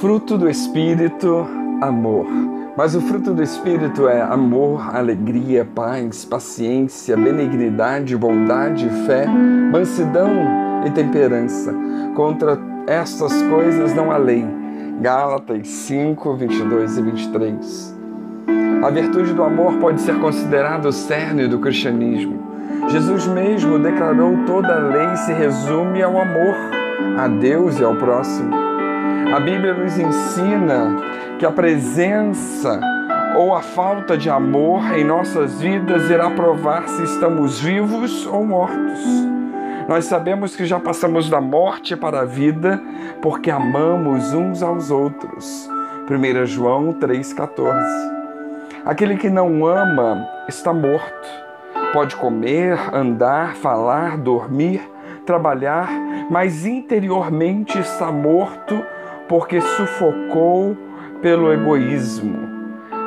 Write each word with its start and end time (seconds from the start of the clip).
Fruto 0.00 0.36
do 0.36 0.46
Espírito, 0.46 1.46
amor. 1.80 2.26
Mas 2.76 2.94
o 2.94 3.00
fruto 3.00 3.32
do 3.32 3.42
Espírito 3.42 4.06
é 4.06 4.20
amor, 4.20 4.94
alegria, 4.94 5.64
paz, 5.64 6.22
paciência, 6.22 7.16
benignidade, 7.16 8.14
bondade, 8.14 8.90
fé, 9.06 9.26
mansidão 9.26 10.28
e 10.84 10.90
temperança. 10.90 11.74
Contra 12.14 12.58
estas 12.86 13.40
coisas 13.44 13.94
não 13.94 14.10
há 14.12 14.18
lei. 14.18 14.44
Gálatas 15.00 15.66
5, 15.66 16.34
22 16.34 16.98
e 16.98 17.02
23. 17.02 17.96
A 18.84 18.90
virtude 18.90 19.32
do 19.32 19.42
amor 19.42 19.78
pode 19.78 20.02
ser 20.02 20.20
considerada 20.20 20.90
o 20.90 20.92
cerne 20.92 21.48
do 21.48 21.58
cristianismo. 21.58 22.38
Jesus 22.88 23.26
mesmo 23.28 23.78
declarou 23.78 24.44
toda 24.44 24.76
a 24.76 24.78
lei 24.78 25.16
se 25.16 25.32
resume 25.32 26.02
ao 26.02 26.20
amor 26.20 26.54
a 27.18 27.26
Deus 27.28 27.80
e 27.80 27.84
ao 27.84 27.96
próximo. 27.96 28.65
A 29.34 29.40
Bíblia 29.40 29.74
nos 29.74 29.98
ensina 29.98 30.96
que 31.38 31.44
a 31.44 31.50
presença 31.50 32.80
ou 33.36 33.54
a 33.54 33.60
falta 33.60 34.16
de 34.16 34.30
amor 34.30 34.96
em 34.96 35.04
nossas 35.04 35.60
vidas 35.60 36.08
irá 36.08 36.30
provar 36.30 36.88
se 36.88 37.02
estamos 37.02 37.60
vivos 37.60 38.24
ou 38.26 38.46
mortos. 38.46 39.00
Nós 39.88 40.06
sabemos 40.06 40.56
que 40.56 40.64
já 40.64 40.80
passamos 40.80 41.28
da 41.28 41.40
morte 41.40 41.96
para 41.96 42.20
a 42.20 42.24
vida 42.24 42.80
porque 43.20 43.50
amamos 43.50 44.32
uns 44.32 44.62
aos 44.62 44.90
outros. 44.90 45.68
1 46.08 46.46
João 46.46 46.94
3,14. 46.94 47.74
Aquele 48.84 49.16
que 49.16 49.28
não 49.28 49.66
ama 49.66 50.26
está 50.48 50.72
morto. 50.72 51.28
Pode 51.92 52.16
comer, 52.16 52.78
andar, 52.94 53.56
falar, 53.56 54.16
dormir, 54.16 54.80
trabalhar, 55.26 55.88
mas 56.30 56.64
interiormente 56.64 57.78
está 57.78 58.10
morto 58.12 58.82
porque 59.28 59.60
sufocou 59.60 60.76
pelo 61.20 61.52
egoísmo. 61.52 62.46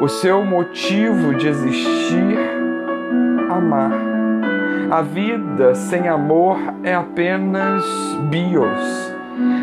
O 0.00 0.08
seu 0.08 0.44
motivo 0.44 1.34
de 1.34 1.48
existir, 1.48 2.38
amar. 3.50 3.92
A 4.90 5.02
vida 5.02 5.74
sem 5.74 6.08
amor 6.08 6.58
é 6.82 6.94
apenas 6.94 7.84
bios. 8.30 9.10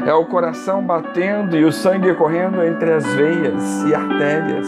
É 0.05 0.13
o 0.13 0.25
coração 0.25 0.83
batendo 0.83 1.57
e 1.57 1.65
o 1.65 1.71
sangue 1.71 2.13
correndo 2.13 2.63
entre 2.63 2.93
as 2.93 3.05
veias 3.13 3.83
e 3.83 3.93
artérias. 3.93 4.67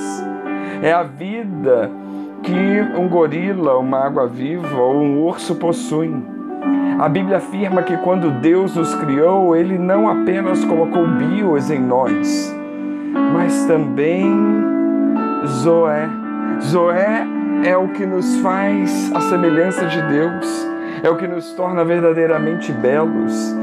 É 0.81 0.91
a 0.91 1.03
vida 1.03 1.89
que 2.43 2.81
um 2.97 3.07
gorila, 3.07 3.77
uma 3.77 3.99
água-viva 3.99 4.75
ou 4.81 4.95
um 4.95 5.23
urso 5.23 5.55
possuem. 5.55 6.38
A 6.99 7.07
Bíblia 7.07 7.37
afirma 7.37 7.81
que 7.81 7.95
quando 7.97 8.29
Deus 8.41 8.75
nos 8.75 8.93
criou, 8.95 9.55
Ele 9.55 9.77
não 9.77 10.09
apenas 10.09 10.65
colocou 10.65 11.07
bios 11.07 11.71
em 11.71 11.79
nós, 11.79 12.53
mas 13.33 13.65
também 13.65 14.29
Zoé. 15.47 16.09
Zoé 16.61 17.25
é 17.63 17.77
o 17.77 17.87
que 17.87 18.05
nos 18.05 18.41
faz 18.41 19.11
a 19.15 19.21
semelhança 19.21 19.85
de 19.85 20.01
Deus, 20.09 20.67
é 21.01 21.09
o 21.09 21.15
que 21.15 21.27
nos 21.27 21.53
torna 21.53 21.85
verdadeiramente 21.85 22.73
belos, 22.73 23.55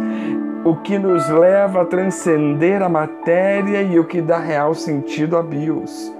o 0.65 0.75
que 0.77 0.99
nos 0.99 1.29
leva 1.29 1.83
a 1.83 1.85
transcender 1.85 2.83
a 2.83 2.89
matéria 2.89 3.83
e 3.83 3.99
o 3.99 4.05
que 4.05 4.23
dá 4.23 4.39
real 4.39 4.75
sentido 4.75 5.37
a 5.37 5.43
bios. 5.43 6.16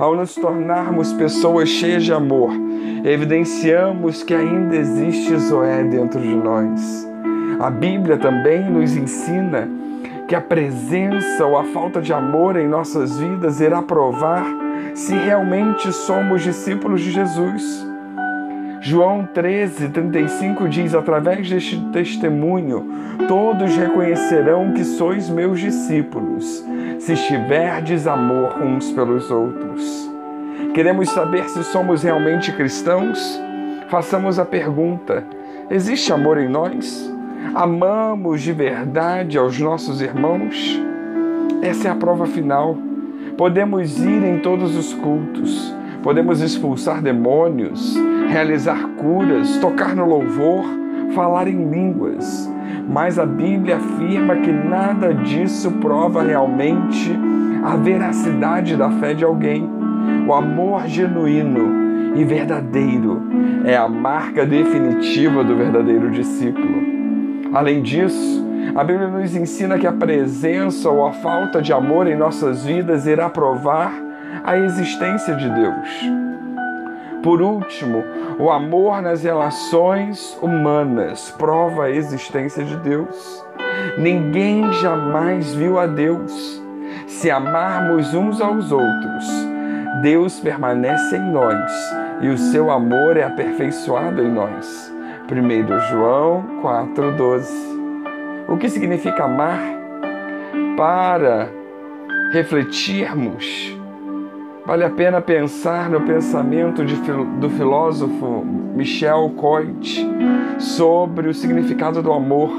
Ao 0.00 0.16
nos 0.16 0.34
tornarmos 0.34 1.12
pessoas 1.12 1.68
cheias 1.68 2.02
de 2.02 2.10
amor, 2.10 2.50
evidenciamos 3.04 4.22
que 4.22 4.32
ainda 4.32 4.74
existe 4.74 5.36
Zoé 5.36 5.84
dentro 5.84 6.18
de 6.18 6.34
nós. 6.34 7.06
A 7.60 7.68
Bíblia 7.68 8.16
também 8.16 8.64
nos 8.70 8.96
ensina 8.96 9.68
que 10.26 10.34
a 10.34 10.40
presença 10.40 11.44
ou 11.44 11.58
a 11.58 11.64
falta 11.64 12.00
de 12.00 12.14
amor 12.14 12.56
em 12.56 12.66
nossas 12.66 13.18
vidas 13.18 13.60
irá 13.60 13.82
provar 13.82 14.46
se 14.94 15.14
realmente 15.14 15.92
somos 15.92 16.42
discípulos 16.42 17.02
de 17.02 17.10
Jesus. 17.10 17.86
João 18.80 19.28
13, 19.34 19.90
35 19.90 20.66
diz: 20.70 20.94
Através 20.94 21.50
deste 21.50 21.78
testemunho, 21.92 22.88
todos 23.28 23.76
reconhecerão 23.76 24.72
que 24.72 24.82
sois 24.82 25.28
meus 25.28 25.60
discípulos, 25.60 26.64
se 27.00 27.14
estiverdes 27.14 28.06
amor 28.06 28.62
uns 28.62 28.92
pelos 28.92 29.30
outros. 29.30 30.10
Queremos 30.74 31.08
saber 31.10 31.48
se 31.48 31.64
somos 31.64 32.02
realmente 32.02 32.52
cristãos? 32.52 33.40
Façamos 33.88 34.38
a 34.38 34.44
pergunta: 34.44 35.24
existe 35.70 36.12
amor 36.12 36.38
em 36.38 36.48
nós? 36.48 37.10
Amamos 37.54 38.42
de 38.42 38.52
verdade 38.52 39.38
aos 39.38 39.58
nossos 39.58 40.02
irmãos? 40.02 40.78
Essa 41.62 41.88
é 41.88 41.90
a 41.90 41.96
prova 41.96 42.26
final. 42.26 42.76
Podemos 43.36 43.98
ir 43.98 44.22
em 44.22 44.38
todos 44.40 44.76
os 44.76 44.92
cultos, 44.92 45.74
podemos 46.02 46.42
expulsar 46.42 47.00
demônios, 47.00 47.96
realizar 48.28 48.86
curas, 48.98 49.56
tocar 49.56 49.96
no 49.96 50.04
louvor, 50.04 50.64
falar 51.14 51.48
em 51.48 51.70
línguas. 51.70 52.49
Mas 52.90 53.20
a 53.20 53.24
Bíblia 53.24 53.76
afirma 53.76 54.36
que 54.36 54.50
nada 54.50 55.14
disso 55.14 55.70
prova 55.72 56.24
realmente 56.24 57.16
a 57.62 57.76
veracidade 57.76 58.76
da 58.76 58.90
fé 58.90 59.14
de 59.14 59.24
alguém. 59.24 59.70
O 60.26 60.34
amor 60.34 60.88
genuíno 60.88 62.16
e 62.16 62.24
verdadeiro 62.24 63.22
é 63.64 63.76
a 63.76 63.88
marca 63.88 64.44
definitiva 64.44 65.44
do 65.44 65.56
verdadeiro 65.56 66.10
discípulo. 66.10 66.82
Além 67.52 67.80
disso, 67.80 68.44
a 68.74 68.82
Bíblia 68.82 69.06
nos 69.06 69.36
ensina 69.36 69.78
que 69.78 69.86
a 69.86 69.92
presença 69.92 70.90
ou 70.90 71.06
a 71.06 71.12
falta 71.12 71.62
de 71.62 71.72
amor 71.72 72.08
em 72.08 72.16
nossas 72.16 72.64
vidas 72.64 73.06
irá 73.06 73.30
provar 73.30 73.92
a 74.42 74.56
existência 74.56 75.36
de 75.36 75.48
Deus. 75.48 76.29
Por 77.22 77.42
último, 77.42 78.02
o 78.38 78.50
amor 78.50 79.02
nas 79.02 79.22
relações 79.22 80.38
humanas 80.40 81.30
prova 81.36 81.84
a 81.84 81.90
existência 81.90 82.64
de 82.64 82.76
Deus. 82.76 83.44
Ninguém 83.98 84.72
jamais 84.74 85.54
viu 85.54 85.78
a 85.78 85.86
Deus. 85.86 86.62
Se 87.06 87.30
amarmos 87.30 88.14
uns 88.14 88.40
aos 88.40 88.72
outros, 88.72 89.26
Deus 90.02 90.40
permanece 90.40 91.16
em 91.16 91.30
nós 91.30 91.70
e 92.22 92.28
o 92.28 92.38
seu 92.38 92.70
amor 92.70 93.16
é 93.16 93.24
aperfeiçoado 93.24 94.22
em 94.22 94.30
nós. 94.30 94.90
1 95.30 95.80
João 95.90 96.44
4,12. 96.62 97.46
O 98.48 98.56
que 98.56 98.68
significa 98.68 99.24
amar? 99.24 99.60
Para 100.76 101.48
refletirmos 102.32 103.79
Vale 104.66 104.84
a 104.84 104.90
pena 104.90 105.20
pensar 105.20 105.88
no 105.88 106.02
pensamento 106.02 106.84
de, 106.84 106.94
do 107.40 107.48
filósofo 107.50 108.44
Michel 108.74 109.32
Coit 109.36 110.06
sobre 110.58 111.28
o 111.28 111.34
significado 111.34 112.02
do 112.02 112.12
amor. 112.12 112.50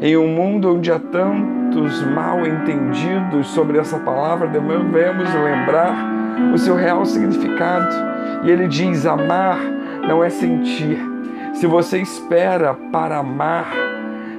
Em 0.00 0.16
um 0.16 0.26
mundo 0.26 0.74
onde 0.74 0.90
há 0.90 0.98
tantos 0.98 2.02
mal 2.06 2.44
entendidos 2.46 3.48
sobre 3.48 3.78
essa 3.78 3.98
palavra, 3.98 4.48
devemos 4.48 5.32
lembrar 5.34 5.94
o 6.52 6.58
seu 6.58 6.74
real 6.74 7.04
significado. 7.04 7.94
E 8.44 8.50
ele 8.50 8.66
diz: 8.66 9.04
amar 9.04 9.58
não 10.08 10.24
é 10.24 10.30
sentir. 10.30 10.98
Se 11.52 11.66
você 11.66 11.98
espera 11.98 12.74
para 12.90 13.18
amar 13.18 13.70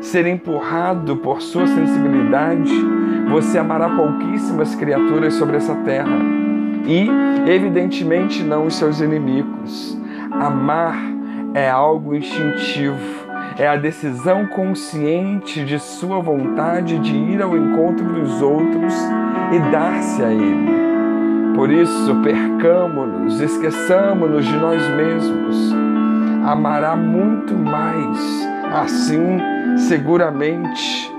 ser 0.02 0.26
empurrado 0.26 1.18
por 1.18 1.42
sua 1.42 1.66
sensibilidade, 1.68 2.74
você 3.30 3.58
amará 3.58 3.90
pouquíssimas 3.90 4.76
criaturas 4.76 5.34
sobre 5.36 5.58
essa 5.58 5.74
terra 5.76 6.45
e, 6.88 7.10
evidentemente, 7.50 8.44
não 8.44 8.66
os 8.66 8.76
seus 8.76 9.00
inimigos. 9.02 9.98
Amar 10.32 10.98
é 11.54 11.70
algo 11.70 12.14
instintivo, 12.14 13.26
é 13.58 13.68
a 13.68 13.76
decisão 13.76 14.46
consciente 14.48 15.64
de 15.64 15.80
sua 15.80 16.20
vontade 16.20 17.00
de 17.00 17.16
ir 17.16 17.42
ao 17.42 17.56
encontro 17.56 18.06
dos 18.06 18.42
outros 18.42 18.94
e 19.54 19.72
dar-se 19.72 20.22
a 20.22 20.32
ele. 20.32 20.76
Por 21.56 21.72
isso, 21.72 22.14
percamo-nos, 22.22 23.40
esqueçamos-nos 23.40 24.46
de 24.46 24.58
nós 24.58 24.82
mesmos. 24.90 25.74
Amará 26.46 26.96
muito 26.98 27.56
mais, 27.56 28.48
assim, 28.74 29.40
seguramente. 29.78 31.12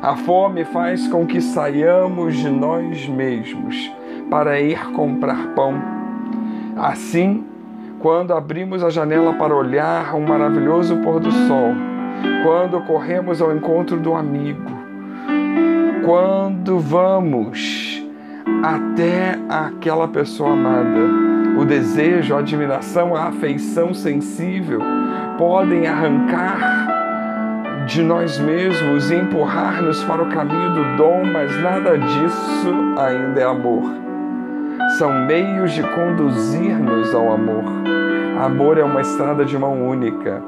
A 0.00 0.16
fome 0.16 0.64
faz 0.64 1.06
com 1.08 1.26
que 1.26 1.40
saiamos 1.40 2.36
de 2.36 2.48
nós 2.48 3.06
mesmos 3.06 3.92
para 4.30 4.60
ir 4.60 4.90
comprar 4.92 5.48
pão. 5.54 5.74
Assim, 6.76 7.44
quando 8.00 8.34
abrimos 8.34 8.82
a 8.82 8.90
janela 8.90 9.32
para 9.34 9.54
olhar 9.54 10.14
um 10.14 10.26
maravilhoso 10.26 10.96
pôr 10.98 11.20
do 11.20 11.30
sol, 11.30 11.72
quando 12.42 12.80
corremos 12.82 13.40
ao 13.40 13.54
encontro 13.56 13.98
do 13.98 14.14
amigo, 14.14 14.70
quando 16.04 16.78
vamos 16.78 18.04
até 18.62 19.38
aquela 19.48 20.06
pessoa 20.06 20.52
amada, 20.52 21.00
o 21.58 21.64
desejo, 21.64 22.34
a 22.34 22.40
admiração, 22.40 23.14
a 23.14 23.28
afeição 23.28 23.94
sensível 23.94 24.80
podem 25.38 25.86
arrancar 25.86 26.92
de 27.86 28.02
nós 28.02 28.38
mesmos 28.38 29.10
e 29.10 29.14
empurrar-nos 29.14 30.02
para 30.04 30.22
o 30.22 30.28
caminho 30.28 30.74
do 30.74 30.96
dom, 30.96 31.24
mas 31.24 31.54
nada 31.62 31.98
disso 31.98 32.74
ainda 32.98 33.40
é 33.40 33.44
amor. 33.44 34.03
São 34.98 35.12
meios 35.26 35.72
de 35.72 35.82
conduzir-nos 35.82 37.12
ao 37.12 37.32
amor. 37.32 37.64
Amor 38.40 38.78
é 38.78 38.84
uma 38.84 39.00
estrada 39.00 39.44
de 39.44 39.58
mão 39.58 39.88
única. 39.88 40.40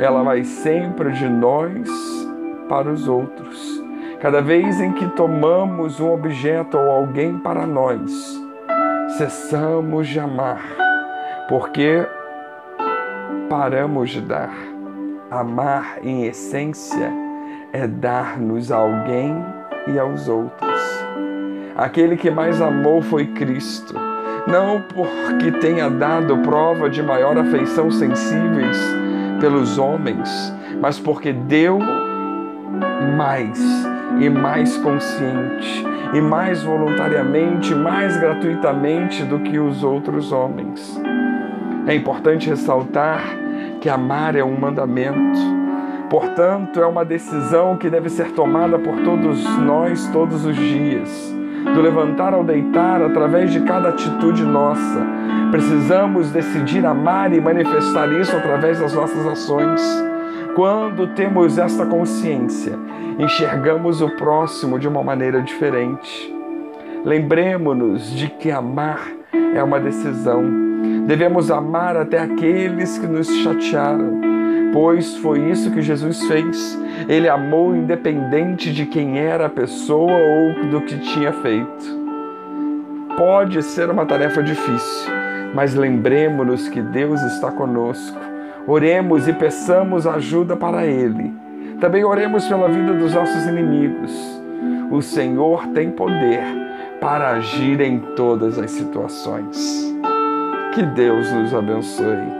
Ela 0.00 0.22
vai 0.22 0.42
sempre 0.42 1.12
de 1.12 1.28
nós 1.28 1.86
para 2.66 2.90
os 2.90 3.06
outros. 3.06 3.84
Cada 4.18 4.40
vez 4.40 4.80
em 4.80 4.92
que 4.92 5.06
tomamos 5.08 6.00
um 6.00 6.12
objeto 6.12 6.78
ou 6.78 6.90
alguém 6.90 7.38
para 7.38 7.66
nós, 7.66 8.10
cessamos 9.18 10.08
de 10.08 10.18
amar, 10.18 10.62
porque 11.46 12.06
paramos 13.50 14.10
de 14.10 14.22
dar. 14.22 14.52
Amar, 15.30 15.98
em 16.02 16.24
essência, 16.24 17.12
é 17.70 17.86
dar-nos 17.86 18.72
a 18.72 18.78
alguém 18.78 19.36
e 19.86 19.98
aos 19.98 20.26
outros. 20.26 20.69
Aquele 21.76 22.16
que 22.16 22.30
mais 22.30 22.60
amou 22.60 23.00
foi 23.00 23.26
Cristo, 23.26 23.94
não 24.46 24.80
porque 24.82 25.52
tenha 25.52 25.88
dado 25.88 26.36
prova 26.38 26.90
de 26.90 27.02
maior 27.02 27.36
afeição 27.38 27.90
sensíveis 27.90 28.78
pelos 29.40 29.78
homens, 29.78 30.54
mas 30.80 30.98
porque 30.98 31.32
deu 31.32 31.78
mais 33.16 33.58
e 34.20 34.28
mais 34.28 34.76
consciente 34.78 35.84
e 36.12 36.20
mais 36.20 36.62
voluntariamente, 36.62 37.74
mais 37.74 38.16
gratuitamente 38.16 39.22
do 39.24 39.38
que 39.40 39.58
os 39.58 39.84
outros 39.84 40.32
homens. 40.32 41.00
É 41.86 41.94
importante 41.94 42.48
ressaltar 42.48 43.22
que 43.80 43.88
amar 43.88 44.36
é 44.36 44.44
um 44.44 44.58
mandamento. 44.58 45.38
Portanto, 46.10 46.80
é 46.80 46.86
uma 46.86 47.04
decisão 47.04 47.76
que 47.76 47.88
deve 47.88 48.10
ser 48.10 48.32
tomada 48.32 48.78
por 48.78 48.96
todos 49.02 49.44
nós 49.58 50.06
todos 50.08 50.44
os 50.44 50.56
dias. 50.56 51.39
Do 51.74 51.80
levantar 51.80 52.32
ao 52.32 52.42
deitar, 52.42 53.02
através 53.02 53.52
de 53.52 53.60
cada 53.60 53.90
atitude 53.90 54.42
nossa. 54.42 55.06
Precisamos 55.50 56.30
decidir 56.30 56.84
amar 56.86 57.32
e 57.32 57.40
manifestar 57.40 58.10
isso 58.12 58.34
através 58.36 58.80
das 58.80 58.94
nossas 58.94 59.26
ações. 59.26 59.80
Quando 60.54 61.06
temos 61.08 61.58
esta 61.58 61.86
consciência, 61.86 62.78
enxergamos 63.18 64.00
o 64.00 64.10
próximo 64.16 64.78
de 64.78 64.88
uma 64.88 65.02
maneira 65.02 65.40
diferente. 65.42 66.34
Lembremos-nos 67.04 68.10
de 68.14 68.28
que 68.28 68.50
amar 68.50 69.00
é 69.54 69.62
uma 69.62 69.80
decisão. 69.80 70.42
Devemos 71.06 71.50
amar 71.50 71.96
até 71.96 72.18
aqueles 72.18 72.98
que 72.98 73.06
nos 73.06 73.28
chatearam, 73.42 74.20
pois 74.72 75.16
foi 75.16 75.50
isso 75.50 75.70
que 75.70 75.82
Jesus 75.82 76.22
fez. 76.26 76.78
Ele 77.08 77.28
amou 77.28 77.74
independente 77.74 78.72
de 78.72 78.86
quem 78.86 79.18
era 79.18 79.46
a 79.46 79.50
pessoa 79.50 80.12
ou 80.12 80.66
do 80.66 80.80
que 80.82 80.98
tinha 80.98 81.32
feito. 81.32 82.00
Pode 83.16 83.62
ser 83.62 83.90
uma 83.90 84.06
tarefa 84.06 84.42
difícil, 84.42 85.12
mas 85.54 85.74
lembremos-nos 85.74 86.68
que 86.68 86.80
Deus 86.80 87.20
está 87.22 87.50
conosco. 87.50 88.18
Oremos 88.66 89.26
e 89.28 89.32
peçamos 89.32 90.06
ajuda 90.06 90.56
para 90.56 90.86
Ele. 90.86 91.34
Também 91.80 92.04
oremos 92.04 92.46
pela 92.46 92.68
vida 92.68 92.92
dos 92.92 93.14
nossos 93.14 93.46
inimigos. 93.46 94.12
O 94.90 95.00
Senhor 95.00 95.66
tem 95.68 95.90
poder 95.90 96.42
para 97.00 97.30
agir 97.30 97.80
em 97.80 97.98
todas 98.14 98.58
as 98.58 98.70
situações. 98.70 99.94
Que 100.74 100.82
Deus 100.82 101.32
nos 101.32 101.54
abençoe. 101.54 102.39